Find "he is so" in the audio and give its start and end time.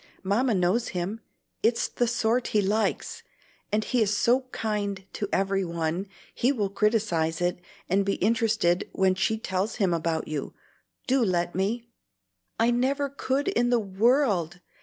3.83-4.41